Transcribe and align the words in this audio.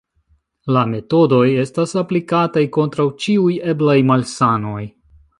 La 0.75 0.81
metodoj 0.93 1.41
estas 1.63 1.93
aplikataj 2.01 2.63
kontraŭ 2.77 3.05
ĉiuj 3.25 3.51
eblaj 3.75 3.97
malsanoj. 4.13 4.81